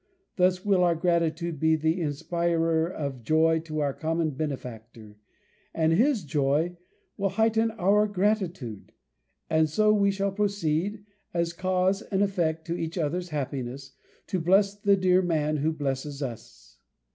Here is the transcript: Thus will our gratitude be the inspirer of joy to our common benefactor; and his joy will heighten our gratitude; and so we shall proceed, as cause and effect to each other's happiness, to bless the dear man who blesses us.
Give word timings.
Thus 0.35 0.65
will 0.65 0.83
our 0.83 0.95
gratitude 0.95 1.59
be 1.59 1.75
the 1.75 2.01
inspirer 2.01 2.87
of 2.89 3.21
joy 3.21 3.59
to 3.65 3.81
our 3.81 3.93
common 3.93 4.31
benefactor; 4.31 5.19
and 5.75 5.93
his 5.93 6.23
joy 6.23 6.75
will 7.17 7.29
heighten 7.29 7.69
our 7.77 8.07
gratitude; 8.07 8.93
and 9.47 9.69
so 9.69 9.93
we 9.93 10.09
shall 10.09 10.31
proceed, 10.31 11.05
as 11.35 11.53
cause 11.53 12.01
and 12.01 12.23
effect 12.23 12.65
to 12.65 12.75
each 12.75 12.97
other's 12.97 13.29
happiness, 13.29 13.91
to 14.25 14.39
bless 14.41 14.73
the 14.73 14.97
dear 14.97 15.21
man 15.21 15.57
who 15.57 15.71
blesses 15.71 16.23
us. 16.23 16.79